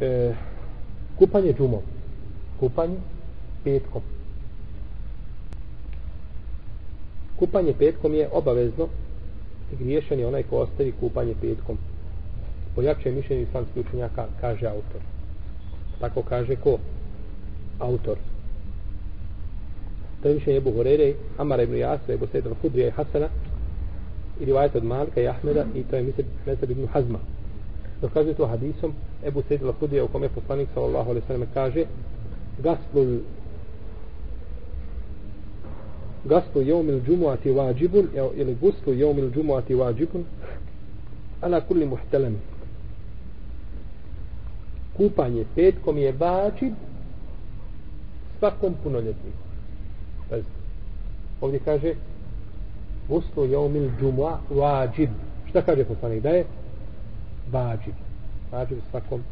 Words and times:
e, 0.00 0.34
kupanje 1.18 1.54
džumom 1.58 1.82
kupanje 2.60 2.96
petkom. 3.64 4.02
Kupanje 7.38 7.72
petkom 7.78 8.14
je 8.14 8.28
obavezno 8.32 8.88
griješan 9.78 10.18
je 10.18 10.26
onaj 10.26 10.42
ko 10.42 10.56
ostavi 10.56 10.92
kupanje 11.00 11.34
petkom. 11.40 11.78
Po 12.74 12.82
jačem 12.82 13.14
mišljenju 13.14 13.42
islamskih 13.42 13.86
učenjaka 13.86 14.26
kaže 14.40 14.66
autor. 14.66 15.00
Tako 16.00 16.22
kaže 16.22 16.56
ko? 16.56 16.78
Autor. 17.78 18.16
To 20.22 20.28
je 20.28 20.34
mišljenje 20.34 20.58
Ebu 20.58 20.72
Horeire 20.72 21.14
Amara 21.38 21.62
ibn 21.62 21.76
Jasra, 21.76 22.14
Ebu 22.14 22.26
Sejda 22.26 22.50
Hudrija 22.62 22.88
i 22.88 22.90
Hasana 22.90 23.28
i 24.40 24.44
rivajta 24.44 24.78
od 24.78 24.84
Malika 24.84 25.20
i 25.20 25.28
Ahmeda 25.28 25.64
i 25.74 25.82
to 25.82 25.96
je 25.96 26.12
Mesab 26.46 26.70
ibn 26.70 26.86
Hazma 26.86 27.18
dokazuje 28.02 28.34
to 28.34 28.46
hadisom 28.46 28.92
Ebu 29.24 29.42
Sejda 29.48 29.72
Hudrija 29.80 30.04
u 30.04 30.08
kome 30.08 30.28
poslanik 30.28 30.68
sallallahu 30.74 31.10
alaihi 31.10 31.26
sallam 31.26 31.48
kaže 31.54 31.84
gaslul 32.58 33.18
gaslu 36.24 36.62
jomil 36.62 37.00
džumuati 37.06 37.50
vađibun 37.50 38.08
ili 38.34 38.54
guslu 38.54 38.94
jomil 38.94 39.30
džumuati 39.30 39.74
vađibun 39.74 40.24
ala 41.40 41.60
kulli 41.60 41.86
muhtelem 41.86 42.36
kupanje 44.96 45.44
petkom 45.54 45.98
je 45.98 46.12
vađib 46.12 46.72
svakom 48.38 48.74
punoljetniku. 48.82 49.38
Ovdje 51.40 51.60
kaže 51.64 51.94
guslu 53.08 53.44
jomil 53.44 53.90
džumua 54.00 54.38
vađib 54.50 55.10
šta 55.48 55.62
kaže 55.62 55.84
poslanik? 55.84 56.22
Da 56.22 56.28
je 56.28 56.44
vađib. 57.52 57.94
Vađib 58.52 58.78
svakom 58.90 59.22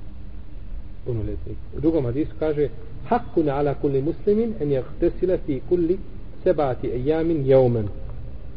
punoljetniku. 1.05 1.61
U 1.77 1.81
drugom 1.81 2.05
hadisu 2.05 2.33
kaže 2.39 2.69
hakun 3.09 3.49
ala 3.49 3.75
kulli 3.75 4.03
muslimin 4.03 4.55
en 4.61 4.73
jahtesile 4.73 5.39
fi 5.47 5.61
kulli 5.69 5.99
sebati 6.43 6.87
ejamin 6.89 7.47
jeumen 7.47 7.89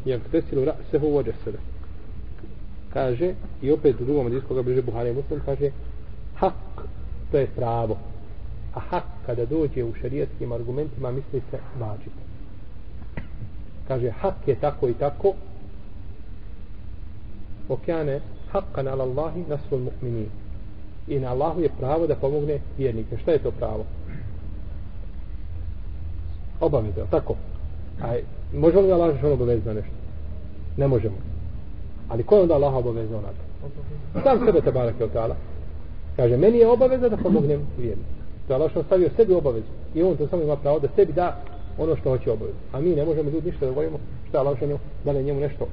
jahtesilu 0.04 0.64
ra'sehu 0.64 1.12
vođesele 1.12 1.58
kaže 2.92 3.34
i 3.62 3.70
opet 3.70 4.00
u 4.00 4.04
drugom 4.04 4.26
hadisu 4.26 4.46
koga 4.46 4.62
bliže 4.62 4.82
Buhari 4.82 5.12
muslim 5.12 5.40
kaže 5.44 5.70
hak 6.34 6.54
to 7.30 7.38
je 7.38 7.46
pravo. 7.46 7.98
A 8.74 8.80
hak 8.80 9.04
kada 9.26 9.46
dođe 9.46 9.84
u 9.84 9.94
šarijetskim 10.00 10.52
argumentima 10.52 11.10
misli 11.10 11.42
se 11.50 11.58
vađib. 11.78 12.12
Kaže 13.88 14.10
hak 14.10 14.34
je 14.46 14.54
tako 14.54 14.88
i 14.88 14.94
tako 14.94 15.34
okjane 17.68 18.20
haqqan 18.52 18.88
ala 18.88 19.04
Allahi 19.04 19.44
nasul 19.48 19.78
mu'minin. 19.78 20.28
I 21.08 21.18
na 21.18 21.30
Allahu 21.30 21.60
je 21.60 21.70
pravo 21.78 22.06
da 22.06 22.14
pomogne 22.14 22.58
vjernike. 22.78 23.16
Šta 23.16 23.32
je 23.32 23.38
to 23.38 23.50
pravo? 23.50 23.84
Obaveza, 26.60 27.06
tako? 27.10 27.36
Aj, 28.02 28.22
može 28.52 28.80
li 28.80 28.92
Allah 28.92 29.18
što 29.18 29.32
obaveze 29.32 29.66
na 29.66 29.72
nešto? 29.72 29.94
Ne 30.76 30.88
možemo. 30.88 31.16
Ali 32.08 32.22
ko 32.22 32.36
je 32.36 32.42
onda 32.42 32.54
Allah 32.54 32.74
obavezao 32.74 33.20
na 33.20 33.28
to? 33.28 33.70
Sam 34.22 34.46
sebe 34.46 34.60
te 34.60 34.72
barak 34.72 35.00
je 35.00 35.06
otala. 35.06 35.36
kaže 36.16 36.36
meni 36.36 36.58
je 36.58 36.68
obaveza 36.68 37.08
da 37.08 37.16
pomognem 37.16 37.60
vjernike 37.78 38.22
to 38.46 38.52
je 38.52 38.56
Allah 38.56 38.70
što 38.70 38.82
stavio 38.82 39.10
sebi 39.16 39.34
obavezu. 39.34 39.66
I 39.94 40.02
on 40.02 40.16
to 40.16 40.28
samo 40.28 40.42
ima 40.42 40.56
pravo 40.56 40.78
da 40.78 40.88
sebi 40.96 41.12
da 41.12 41.40
ono 41.78 41.96
što 41.96 42.10
hoće 42.10 42.30
obavezu. 42.30 42.58
A 42.72 42.80
mi 42.80 42.94
ne 42.94 43.04
možemo 43.04 43.30
ljudi 43.30 43.50
ništa 43.50 43.66
da 43.66 43.72
govorimo 43.72 43.98
što 44.28 44.36
je 44.36 44.40
Allah 44.40 44.56
što 44.56 44.66
da 45.04 45.12
li 45.12 45.24
njemu 45.24 45.40
nešto 45.40 45.66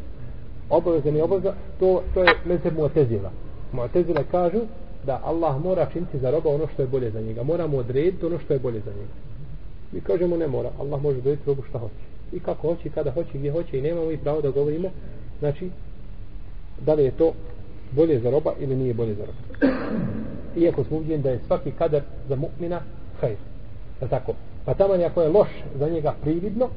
obaveza 0.70 1.12
ni 1.12 1.22
obaveza 1.22 1.54
to, 1.80 2.04
to 2.14 2.24
je 2.24 2.34
mezheb 2.46 2.74
Mu'tezila. 2.78 3.30
Mu'tezila 3.74 4.24
kažu 4.32 4.60
da 5.06 5.22
Allah 5.26 5.64
mora 5.64 5.88
činiti 5.94 6.20
za 6.20 6.32
roba 6.32 6.50
ono 6.50 6.68
što 6.74 6.82
je 6.82 6.88
bolje 6.88 7.12
za 7.12 7.22
njega. 7.22 7.44
Mora 7.44 7.68
mu 7.68 7.78
odrediti 7.78 8.26
ono 8.26 8.40
što 8.40 8.54
je 8.54 8.60
bolje 8.60 8.80
za 8.80 8.92
njega. 8.92 9.14
Mi 9.92 10.02
kažemo 10.02 10.38
ne 10.38 10.48
mora. 10.48 10.70
Allah 10.80 11.02
može 11.02 11.18
odrediti 11.18 11.44
robu 11.46 11.64
šta 11.70 11.80
hoće. 11.80 11.94
I 12.32 12.40
kako 12.40 12.68
hoće, 12.68 12.88
i 12.88 12.92
kada 12.92 13.12
hoće, 13.12 13.30
gdje 13.34 13.52
hoće 13.52 13.80
i 13.80 13.82
nemamo 13.82 14.12
i 14.12 14.18
pravo 14.18 14.42
da 14.42 14.50
govorimo. 14.50 14.90
Znači, 15.40 15.70
da 16.86 16.94
li 16.94 17.04
je 17.04 17.12
to 17.12 17.34
bolje 17.92 18.20
za 18.20 18.30
roba 18.30 18.54
ili 18.60 18.76
nije 18.76 18.94
bolje 18.94 19.14
za 19.14 19.26
roba. 19.26 19.74
Iako 20.58 20.84
smo 20.84 20.98
uvijeni 20.98 21.24
da 21.24 21.30
je 21.30 21.40
svaki 21.48 21.72
kadar 21.72 22.02
za 22.30 22.36
mu'mina 22.36 22.80
hajr. 23.22 23.38
Da 24.00 24.08
tako. 24.08 24.34
Pa 24.66 24.74
tamo 24.74 24.94
ako 24.94 25.22
je 25.22 25.30
loš 25.30 25.50
za 25.80 25.90
njega 25.90 26.16
prividno, 26.22 26.70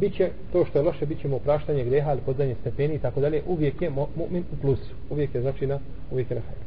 biće 0.00 0.30
to 0.52 0.64
što 0.64 0.78
je 0.78 0.84
loše, 0.84 1.06
bit 1.06 1.24
mu 1.24 1.36
opraštanje 1.36 1.84
greha 1.84 2.12
ili 2.12 2.20
podzanje 2.26 2.54
stepeni 2.60 2.94
i 2.94 2.98
tako 2.98 3.20
dalje. 3.20 3.42
Uvijek 3.46 3.82
je 3.82 3.90
mu'min 3.90 4.42
u 4.52 4.56
plusu. 4.60 4.94
Uvijek 5.10 5.34
je 5.34 5.40
znači 5.40 5.66
na, 5.66 5.78
uvijek 6.10 6.30
je 6.30 6.34
na 6.34 6.42
hajr. 6.42 6.62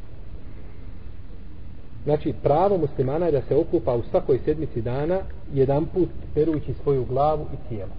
Znači, 2.04 2.34
pravo 2.42 2.78
muslimana 2.78 3.26
je 3.26 3.32
da 3.32 3.42
se 3.42 3.56
okupa 3.56 3.94
u 3.94 4.02
svakoj 4.10 4.38
sedmici 4.44 4.82
dana 4.82 5.20
jedan 5.54 5.86
put 5.86 6.08
perujući 6.34 6.74
svoju 6.82 7.04
glavu 7.04 7.46
i 7.52 7.68
tijelo. 7.68 7.92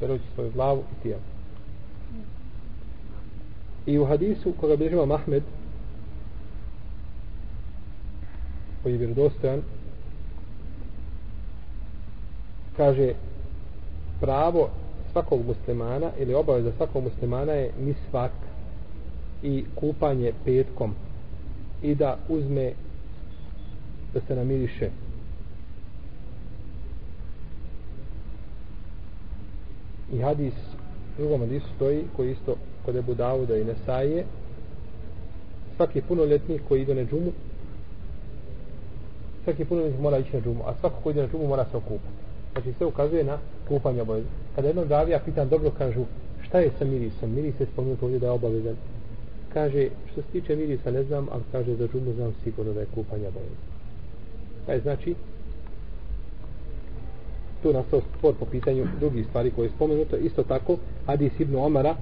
Perujući 0.00 0.24
svoju 0.34 0.50
glavu 0.50 0.82
i 0.92 1.02
tijelo. 1.02 1.22
I 3.86 3.98
u 3.98 4.04
hadisu 4.04 4.52
koga 4.60 4.76
bližima 4.76 5.04
Mahmed 5.04 5.42
koji 8.82 8.92
je 8.92 8.98
vjerodostojan 8.98 9.62
kaže 12.76 13.12
pravo 14.20 14.70
svakog 15.12 15.46
muslimana 15.46 16.10
ili 16.18 16.34
obaveza 16.34 16.72
svakog 16.76 17.04
muslimana 17.04 17.52
je 17.52 17.70
misvak 17.78 18.32
i 19.42 19.64
kupanje 19.74 20.32
petkom 20.44 20.94
i 21.82 21.94
da 21.94 22.16
uzme 22.28 22.72
da 24.14 24.20
se 24.20 24.36
namiriše. 24.36 24.90
I 30.12 30.18
hadis 30.18 30.54
drugom 31.18 31.40
hadisu 31.40 31.66
stoji 31.76 32.04
koji 32.16 32.32
isto 32.32 32.56
kod 32.84 32.96
Ebu 32.96 33.14
Davuda 33.14 33.56
i 33.56 33.64
Nesaje 33.64 34.24
svaki 35.76 36.00
punoljetnik 36.00 36.62
koji 36.68 36.82
ide 36.82 36.94
na 36.94 37.04
džumu 37.04 37.32
svaki 39.44 39.64
punoljetnik 39.64 40.00
mora 40.00 40.18
ići 40.18 40.36
na 40.36 40.40
džumu 40.42 40.62
a 40.66 40.74
svako 40.80 40.96
koji 41.02 41.12
ide 41.12 41.22
na 41.22 41.28
džumu 41.28 41.46
mora 41.48 41.64
se 41.70 41.76
okupati 41.76 42.24
Pa 42.54 42.60
znači 42.60 42.76
sve 42.78 42.86
ukazuje 42.86 43.24
na 43.24 43.38
kupanje 43.68 44.02
obavezno. 44.02 44.30
kada 44.54 44.68
jednom 44.68 44.88
davija 44.88 45.20
pitan 45.24 45.48
dobro 45.48 45.70
kažu 45.78 46.04
šta 46.42 46.58
je 46.58 46.70
sa 46.78 46.84
mirisom 46.84 47.34
miris 47.34 47.60
je 47.60 47.66
spomenut 47.72 48.02
ovdje 48.02 48.18
da 48.18 48.26
je 48.26 48.32
obavezan 48.32 48.76
kaže 49.54 49.88
što 50.12 50.22
se 50.22 50.28
tiče 50.32 50.56
mirisa 50.56 50.90
ne 50.90 51.02
znam 51.02 51.28
ali 51.32 51.42
kaže 51.52 51.74
za 51.74 51.88
džumu 51.88 52.12
znam 52.12 52.34
sigurno 52.44 52.72
da 52.72 52.80
je 52.80 52.86
kupanje 52.94 53.28
obavezno. 53.28 53.64
Pa 54.66 54.78
znači 54.78 55.14
tu 57.62 57.72
nastao 57.72 58.00
spor 58.00 58.34
po 58.40 58.46
pitanju 58.46 58.86
drugih 59.00 59.26
stvari 59.26 59.50
koje 59.50 59.66
je 59.66 59.70
spomenuto. 59.76 60.16
Isto 60.16 60.42
tako, 60.42 60.76
Hadis 61.06 61.32
ibn 61.40 61.56
Omara 61.56 61.96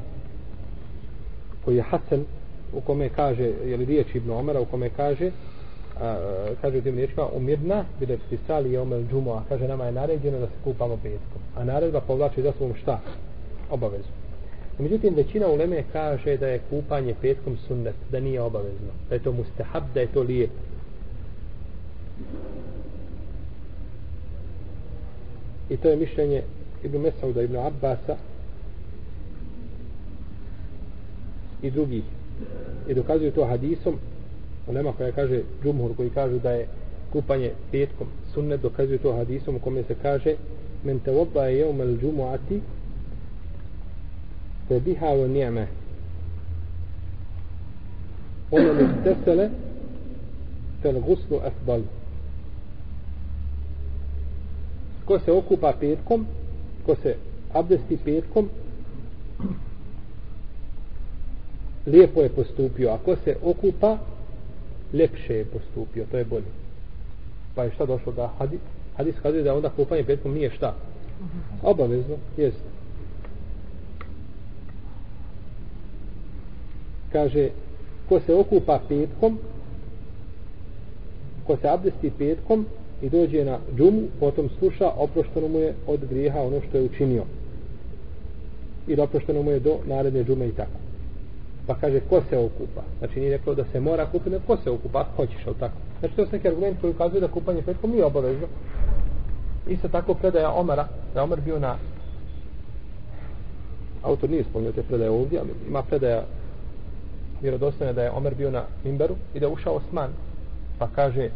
koji 1.65 1.77
je 1.77 1.83
Hasan 1.83 2.25
u 2.73 2.81
kome 2.81 3.09
kaže, 3.09 3.45
je 3.45 3.77
li 3.77 3.85
riječ 3.85 4.15
ibn 4.15 4.31
Omara 4.31 4.61
u 4.61 4.65
kome 4.65 4.91
kaže 4.97 5.31
a, 6.01 6.17
e, 6.51 6.55
kaže 6.61 6.79
u 6.79 6.83
tim 6.83 6.97
riječima 6.97 7.27
umirna 7.27 7.85
bile 8.01 8.19
pisali 8.31 8.73
je 8.73 8.81
omel 8.81 9.03
džumo 9.11 9.45
kaže 9.49 9.69
nama 9.69 9.85
je 9.85 9.93
naređeno 9.93 10.39
da 10.39 10.47
se 10.47 10.53
kupamo 10.65 10.97
petkom. 10.97 11.43
A 11.57 11.65
naredba 11.65 12.01
povlači 12.01 12.43
za 12.43 12.53
svom 12.57 12.75
šta? 12.83 13.01
Obavezu. 13.71 14.09
Međutim 14.79 15.15
većina 15.15 15.47
uleme 15.49 15.85
kaže 15.93 16.37
da 16.37 16.49
je 16.49 16.61
kupanje 16.71 17.15
petkom 17.21 17.57
sunnet 17.57 17.95
da 18.11 18.21
nije 18.21 18.43
obavezno 18.43 18.93
da 19.09 19.15
je 19.15 19.23
to 19.23 19.33
mustahab 19.33 19.83
da 19.95 20.01
je 20.01 20.07
to 20.07 20.23
lijep. 20.23 20.51
i 25.73 25.77
to 25.77 25.89
je 25.89 25.97
mišljenje 25.97 26.43
Ibn 26.85 26.99
Mesauda, 26.99 27.43
Ibn 27.43 27.57
Abbasa 27.57 28.17
i 31.63 31.71
drugih. 31.71 32.03
I 32.89 32.95
dokazuju 32.95 33.33
to 33.33 33.45
hadisom 33.45 33.99
Ulema 34.67 34.93
koja 34.93 35.13
kaže 35.13 35.43
džumhur 35.63 35.97
koji 35.97 36.11
kažu 36.11 36.39
da 36.39 36.51
je 36.51 36.67
kupanje 37.13 37.53
petkom 37.71 38.07
sunnet 38.35 38.61
dokazuje 38.61 38.99
to 38.99 39.13
hadisom 39.13 39.57
u 39.57 39.59
kome 39.59 39.83
se 39.83 39.95
kaže 40.03 40.37
men 40.85 40.99
te 40.99 41.11
vodba 41.11 41.45
je 41.45 41.59
jeum 41.59 41.81
el 41.81 41.97
džumuati 42.01 42.61
te 44.69 44.81
biha 44.81 45.09
o 45.09 45.27
nijeme 45.29 45.67
ono 48.51 48.73
ne 48.73 48.89
stesele 49.01 49.51
fel 50.83 51.01
guslu 51.01 51.41
efdalu 51.47 51.85
ko 55.05 55.19
se 55.19 55.33
okupa 55.33 55.73
petkom 55.81 56.27
ko 56.87 56.95
se 57.03 57.17
abdesti 57.53 57.97
petkom 57.97 58.49
lijepo 61.87 62.23
je 62.23 62.29
postupio. 62.29 62.91
Ako 62.91 63.17
se 63.25 63.37
okupa 63.43 63.99
lepše 64.93 65.35
je 65.35 65.45
postupio 65.45 66.07
to 66.11 66.19
je 66.19 66.25
bolje 66.25 66.53
pa 67.55 67.65
je 67.65 67.71
šta 67.71 67.87
došlo 67.87 68.13
da 68.13 68.33
hadis 68.39 68.61
hadis 68.97 69.15
kaže 69.23 69.43
da 69.43 69.55
onda 69.55 69.71
kupanje 69.71 70.05
petkom 70.05 70.35
nije 70.35 70.51
šta 70.51 70.75
obavezno 71.63 72.17
jest 72.37 72.65
kaže 77.13 77.49
ko 78.09 78.21
se 78.21 78.35
okupa 78.35 78.81
petkom 78.89 79.39
ko 81.47 81.57
se 81.57 81.69
abdesti 81.69 82.11
petkom 82.19 82.67
i 83.03 83.09
dođe 83.09 83.45
na 83.45 83.59
džumu, 83.77 84.03
potom 84.21 84.49
sluša, 84.59 84.91
oprošteno 84.97 85.49
mu 85.49 85.59
je 85.59 85.75
od 85.87 86.01
grijeha 86.11 86.41
ono 86.41 86.61
što 86.69 86.77
je 86.79 86.85
učinio. 86.85 87.25
I 88.89 89.01
oprošteno 89.01 89.43
mu 89.43 89.51
je 89.51 89.61
do 89.61 89.79
naredne 89.87 90.25
džume 90.25 90.49
i 90.49 90.53
tako. 90.53 90.79
Pa 91.67 91.75
kaže, 91.75 92.01
ko 92.01 92.23
se 92.31 92.39
okupa? 92.39 92.83
Znači 92.99 93.21
nije 93.21 93.37
rekao 93.37 93.55
da 93.55 93.65
se 93.73 93.81
mora 93.81 94.07
kupiti, 94.07 94.31
nego 94.31 94.43
ko 94.47 94.57
se 94.57 94.71
okupa, 94.71 95.01
ako 95.01 95.17
hoćeš, 95.17 95.47
ali 95.47 95.57
tako. 95.57 95.77
Znači 96.01 96.17
to 96.17 96.23
je 96.23 96.29
neki 96.33 96.49
argument 96.49 96.81
koji 96.81 96.91
ukazuje 96.91 97.21
da 97.21 97.29
kupanje 97.29 97.63
petkom 97.63 97.91
nije 97.91 98.05
obavezno. 98.05 98.47
Isto 99.69 99.89
tako 99.89 100.15
predaja 100.15 100.51
Omara, 100.51 100.89
da 101.15 101.21
je 101.21 101.25
Omar 101.25 101.41
bio 101.41 101.59
na 101.59 101.77
autor 104.03 104.31
nije 104.31 104.45
spomnio 104.45 104.73
te 104.73 104.83
predaje 104.83 105.11
ovdje, 105.11 105.41
ali 105.41 105.51
ima 105.69 105.83
predaja 105.83 106.25
vjerodostojna 107.43 107.93
da 107.93 108.03
je 108.03 108.11
Omer 108.11 108.35
bio 108.35 108.51
na 108.51 108.63
Mimberu 108.85 109.15
i 109.35 109.41
da 109.41 109.47
je 109.47 109.53
ušao 109.53 109.75
Osman 109.75 110.11
pa 110.79 110.89
kaže 110.95 111.31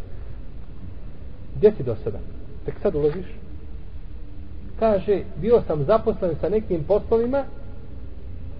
gdje 1.56 1.72
si 1.76 1.82
do 1.82 1.96
sada? 2.04 2.18
Tek 2.64 2.74
sad 2.82 2.94
ulaziš? 2.94 3.26
Kaže, 4.78 5.22
bio 5.36 5.62
sam 5.66 5.84
zaposlen 5.84 6.34
sa 6.40 6.48
nekim 6.48 6.84
poslovima 6.84 7.44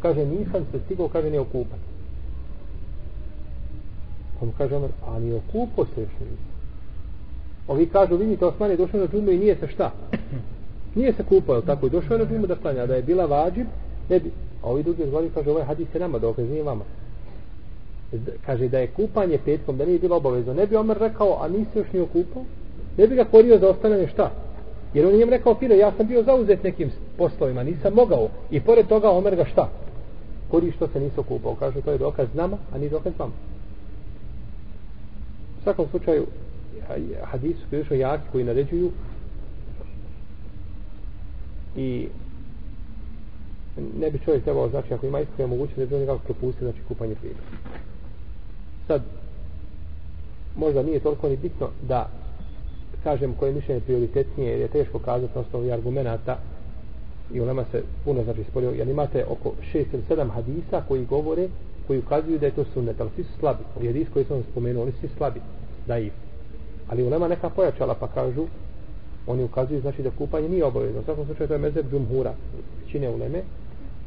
kaže, 0.03 0.27
nisam 0.27 0.67
se 0.73 0.79
stigao, 0.85 1.09
kaže, 1.09 1.31
ne 1.31 1.41
okupat. 1.41 1.79
On 4.43 4.53
kaže 4.59 4.77
Omer, 4.77 4.91
a 5.07 5.19
ni 5.19 5.35
okupo 5.35 5.85
se 5.85 6.01
još 6.01 6.11
nije. 6.21 6.57
Ovi 7.69 7.87
kažu, 7.87 8.17
vidite, 8.17 8.45
Osman 8.45 8.71
je 8.71 8.77
došao 8.77 9.01
na 9.01 9.07
džumu 9.07 9.31
i 9.31 9.39
nije 9.39 9.57
se 9.57 9.69
šta? 9.69 9.93
Nije 10.95 11.13
se 11.13 11.23
kupao, 11.23 11.61
tako 11.61 11.87
je 11.87 11.91
došao 11.91 12.19
na 12.19 12.25
džumu 12.25 12.47
da 12.47 12.55
klanja, 12.55 12.87
da 12.87 12.95
je 12.95 13.03
bila 13.03 13.27
vađib, 13.27 13.67
ne 14.09 14.21
bi. 14.21 14.31
A 14.63 14.71
ovi 14.71 14.83
drugi 14.83 15.07
zvali, 15.09 15.31
kaže, 15.35 15.51
ovaj 15.51 15.65
hadis 15.65 15.95
je 15.95 16.01
nama 16.01 16.19
dokaz, 16.19 16.49
nije 16.49 16.63
vama. 16.63 16.85
Kaže, 18.47 18.69
da 18.69 18.79
je 18.79 18.87
kupanje 18.87 19.39
petkom, 19.45 19.77
da 19.77 19.85
nije 19.85 19.99
bilo 19.99 20.17
obavezno. 20.17 20.55
Ne 20.55 20.67
bi 20.67 20.77
Omer 20.77 20.99
rekao, 20.99 21.39
a 21.43 21.49
nisi 21.49 21.79
još 21.79 21.93
nije 21.93 22.03
okupao? 22.03 22.43
Ne 22.99 23.07
bi 23.07 23.15
ga 23.15 23.25
korio 23.25 23.59
za 23.59 23.69
ostavljanje 23.69 24.09
šta? 24.09 24.31
Jer 24.95 25.07
on 25.07 25.13
nije 25.13 25.27
rekao, 25.27 25.55
Fino, 25.55 25.75
ja 25.75 25.93
sam 25.97 26.07
bio 26.07 26.23
zauzet 26.23 26.63
nekim 26.63 26.91
poslovima, 27.19 27.63
nisam 27.63 27.95
mogao. 27.95 28.29
I 28.51 28.61
pored 28.61 28.87
toga 28.89 29.11
Omer 29.11 29.37
ga 29.37 29.45
šta? 29.45 29.69
Kuri 30.51 30.73
što 30.73 30.89
se 30.89 31.01
nisu 31.01 31.21
okupao. 31.21 31.55
Kaže, 31.55 31.81
to 31.81 31.93
je 31.93 31.99
dokaz 31.99 32.29
nama, 32.35 32.57
a 32.73 32.79
ni 32.79 32.89
dokaz 32.89 33.13
vama. 33.19 33.33
U 35.59 35.63
svakom 35.63 35.87
slučaju, 35.91 36.27
hadis 37.25 37.57
su 37.57 37.67
prilično 37.71 37.97
jaki, 37.97 38.25
koji 38.33 38.45
naređuju 38.45 38.91
i 41.77 42.09
ne 43.99 44.11
bi 44.11 44.19
čovjek 44.25 44.45
trebao, 44.45 44.69
znači, 44.69 44.95
ako 44.95 45.07
ima 45.07 45.21
iskrije 45.21 45.47
mogućnost, 45.47 45.79
ne 45.79 45.87
bi 45.87 45.95
on 45.95 46.01
nekako 46.01 46.25
propustio 46.25 46.71
znači, 46.71 46.85
kupanje 46.89 47.15
prije. 47.15 47.35
Sad, 48.87 49.03
možda 50.57 50.83
nije 50.83 51.01
toliko 51.01 51.29
ni 51.29 51.37
bitno 51.37 51.69
da 51.89 52.09
kažem 53.05 53.35
koje 53.35 53.53
mišljenje 53.53 53.81
prioritetnije, 53.81 54.51
jer 54.51 54.61
je 54.61 54.69
teško 54.69 54.99
kazati 54.99 55.33
na 55.35 55.41
osnovu 55.41 55.73
argumenta 55.73 56.39
i 57.33 57.41
u 57.41 57.47
nama 57.47 57.65
se 57.73 57.83
puno 58.05 58.25
znači 58.25 58.45
sporio, 58.51 58.71
jer 58.71 58.89
imate 58.89 59.25
oko 59.25 59.53
šest 59.73 59.93
ili 59.93 60.03
sedam 60.09 60.31
hadisa 60.31 60.83
koji 60.89 61.05
govore, 61.05 61.49
koji 61.87 61.99
ukazuju 61.99 62.39
da 62.39 62.47
je 62.47 62.53
to 62.53 62.65
sunnet, 62.75 63.01
ali 63.01 63.11
svi 63.15 63.25
su 63.25 63.31
slabi. 63.39 63.65
Ovi 63.77 63.87
hadis 63.87 64.09
koji 64.13 64.25
sam 64.25 64.43
spomenuo, 64.51 64.83
oni 64.83 64.93
su 64.93 65.09
slabi, 65.17 65.41
da 65.87 65.99
ih. 65.99 66.13
Ali 66.89 67.03
u 67.03 67.11
nama 67.11 67.29
neka 67.29 67.51
pojačala 67.51 67.95
pa 67.95 68.09
kažu, 68.09 68.47
oni 69.27 69.45
ukazuju 69.45 69.81
znači 69.81 70.03
da 70.03 70.11
kupanje 70.11 70.49
nije 70.49 70.65
obavezno. 70.65 71.01
U 71.01 71.05
svakom 71.05 71.27
slučaju 71.27 71.49
to 71.49 71.55
je 71.55 71.59
mezeb 71.59 71.91
džumhura, 71.91 72.35
čine 72.91 73.11
u 73.11 73.19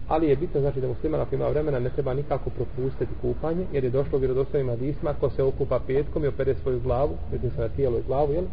ali 0.10 0.30
je 0.30 0.36
bitno 0.36 0.62
znači 0.62 0.82
da 0.82 0.88
musliman 0.88 1.22
ako 1.22 1.36
ima 1.36 1.48
vremena 1.48 1.80
ne 1.80 1.90
treba 1.90 2.14
nikako 2.14 2.50
propustiti 2.50 3.12
kupanje 3.22 3.66
jer 3.74 3.84
je 3.84 3.90
došlo 3.90 4.20
vjerodostojnim 4.20 4.70
hadisma 4.70 5.14
ko 5.14 5.30
se 5.30 5.44
okupa 5.44 5.80
petkom 5.88 6.24
i 6.24 6.28
opere 6.28 6.56
svoju 6.56 6.80
glavu 6.80 7.18
mislim 7.32 7.52
se 7.52 7.62
na 7.62 7.70
tijelo 7.70 7.98
i 7.98 8.04
glavu 8.08 8.34
jel? 8.34 8.44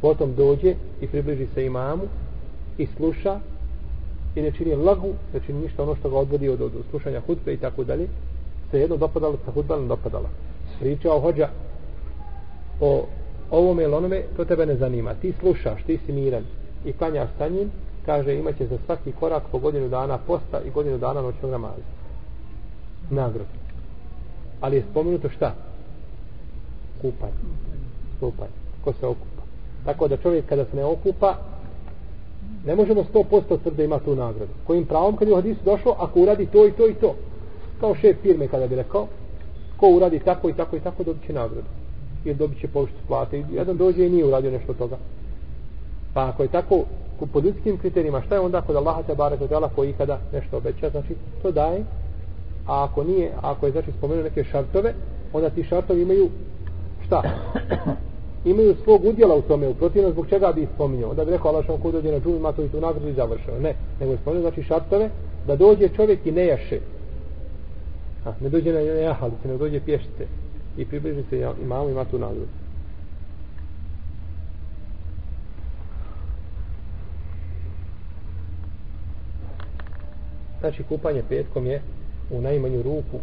potom 0.00 0.34
dođe 0.34 0.74
i 1.00 1.06
približi 1.06 1.46
se 1.54 1.66
imamu 1.66 2.02
i 2.78 2.86
sluša 2.86 3.40
i 4.36 4.42
ne 4.42 4.52
čini 4.52 4.74
lagu 4.74 5.12
ne 5.34 5.40
čini 5.46 5.60
ništa 5.60 5.82
ono 5.82 5.94
što 5.94 6.10
ga 6.10 6.16
odvodi 6.16 6.48
od, 6.48 6.60
od 6.60 6.72
slušanja 6.90 7.20
hudbe 7.20 7.52
i 7.52 7.56
tako 7.56 7.84
dalje 7.84 8.08
se 8.70 8.80
jedno 8.80 8.96
dopadalo 8.96 9.36
sa 9.44 9.52
hudba 9.52 9.76
ne 9.76 9.86
dopadala 9.86 10.28
pričao 10.80 11.20
hođa 11.20 11.48
o 12.80 13.06
ovome 13.50 13.82
ili 13.82 13.94
onome 13.94 14.22
to 14.36 14.44
tebe 14.44 14.66
ne 14.66 14.76
zanima 14.76 15.14
ti 15.14 15.32
slušaš, 15.40 15.82
ti 15.86 15.98
si 16.06 16.12
miran 16.12 16.44
i 16.84 16.92
klanjaš 16.92 17.28
sa 17.38 17.48
njim 17.48 17.70
kaže 18.06 18.34
imaće 18.34 18.66
za 18.66 18.78
svaki 18.86 19.12
korak 19.12 19.42
po 19.52 19.58
godinu 19.58 19.88
dana 19.88 20.18
posta 20.18 20.60
i 20.66 20.70
godinu 20.70 20.98
dana 20.98 21.22
noćnog 21.22 21.50
namaza. 21.50 21.82
Nagrod. 23.10 23.46
Ali 24.60 24.76
je 24.76 24.84
spomenuto 24.90 25.28
šta? 25.28 25.54
Kupanje. 27.02 27.32
Kupanje. 28.20 28.52
Ko 28.84 28.92
se 28.92 29.06
okupa. 29.06 29.42
Tako 29.84 30.08
da 30.08 30.16
čovjek 30.16 30.46
kada 30.46 30.64
se 30.64 30.76
ne 30.76 30.84
okupa, 30.84 31.36
ne 32.66 32.76
možemo 32.76 33.04
100% 33.14 33.58
tvrde 33.62 33.84
ima 33.84 33.98
tu 33.98 34.14
nagradu. 34.14 34.52
Kojim 34.66 34.84
pravom 34.84 35.16
kad 35.16 35.28
je 35.28 35.34
u 35.34 35.36
hadisu 35.36 35.60
došlo, 35.64 35.96
ako 35.98 36.20
uradi 36.20 36.46
to 36.46 36.66
i 36.66 36.72
to 36.72 36.88
i 36.88 36.94
to. 36.94 37.14
Kao 37.80 37.94
šef 37.94 38.16
firme 38.22 38.48
kada 38.48 38.66
bi 38.66 38.76
rekao, 38.76 39.06
ko 39.76 39.88
uradi 39.88 40.18
tako 40.18 40.48
i 40.48 40.52
tako 40.52 40.76
i 40.76 40.80
tako, 40.80 41.04
dobit 41.04 41.26
će 41.26 41.32
nagradu. 41.32 41.68
I 42.24 42.34
dobit 42.34 42.60
će 42.60 42.68
povištu 42.68 42.98
plate. 43.08 43.44
Jedan 43.52 43.76
dođe 43.76 44.06
i 44.06 44.10
nije 44.10 44.24
uradio 44.24 44.50
nešto 44.50 44.74
toga. 44.74 44.96
Pa 46.14 46.28
ako 46.28 46.42
je 46.42 46.48
tako, 46.48 46.84
po 47.32 47.40
ljudskim 47.40 47.78
kriterijima, 47.78 48.22
šta 48.22 48.34
je 48.34 48.40
onda 48.40 48.60
kod 48.60 48.76
Allaha 48.76 49.02
te 49.02 49.14
barek 49.14 49.40
od 49.40 49.52
Allah 49.52 49.70
koji 49.74 49.90
ikada 49.90 50.18
nešto 50.32 50.56
obeća, 50.56 50.90
znači 50.90 51.14
to 51.42 51.50
daje, 51.50 51.84
a 52.66 52.84
ako 52.84 53.04
nije, 53.04 53.32
ako 53.42 53.66
je 53.66 53.72
znači 53.72 53.92
spomenuo 53.98 54.24
neke 54.24 54.44
šartove, 54.44 54.94
onda 55.32 55.50
ti 55.50 55.64
šartovi 55.64 56.02
imaju 56.02 56.28
šta? 57.06 57.22
Imaju 58.50 58.74
svog 58.84 59.04
udjela 59.04 59.34
u 59.34 59.42
tome, 59.42 59.68
u 59.68 59.74
protivno 59.74 60.10
zbog 60.10 60.28
čega 60.28 60.52
bi 60.52 60.68
spominjao. 60.74 61.10
Onda 61.10 61.24
bi 61.24 61.30
rekao 61.30 61.50
Allah 61.50 61.64
što 61.64 61.90
dođe 61.92 62.12
na 62.12 62.20
džumu, 62.20 62.36
ima 62.36 62.52
to 62.52 62.62
i 62.62 62.68
tu 62.68 62.80
nagradu 62.80 63.08
i 63.08 63.12
završeno. 63.12 63.58
Ne, 63.58 63.74
nego 64.00 64.12
je 64.12 64.18
spomenuo 64.18 64.50
znači 64.50 64.62
šartove 64.62 65.10
da 65.46 65.56
dođe 65.56 65.88
čovjek 65.88 66.26
i 66.26 66.32
ne 66.32 66.46
jaše. 66.46 66.80
A, 68.24 68.32
ne 68.40 68.48
dođe 68.48 68.72
na 68.72 68.80
jahalice, 68.80 69.48
ne 69.48 69.56
dođe 69.56 69.80
pješice 69.80 70.26
i 70.76 70.84
približi 70.84 71.22
se 71.30 71.52
imamo 71.62 71.88
ima 71.88 72.04
tu 72.04 72.18
nagradu. 72.18 72.46
znači 80.60 80.82
kupanje 80.82 81.22
petkom 81.28 81.66
je 81.66 81.82
u 82.30 82.40
najmanju 82.40 82.82
ruku 82.82 83.18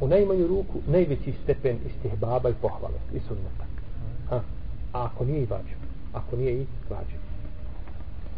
u 0.00 0.08
najmanju 0.08 0.46
ruku 0.46 0.78
najveći 0.86 1.32
stepen 1.42 1.78
istihbaba 1.86 2.50
i 2.50 2.54
pohvale 2.62 2.98
i 3.14 3.20
sunneta. 3.28 3.64
A, 4.30 4.36
a 4.36 4.40
ako 5.04 5.24
nije 5.24 5.42
i 5.42 5.46
vađu, 5.46 5.76
ako 6.12 6.36
nije 6.36 6.52
i 6.52 6.66
vađu. 6.90 7.16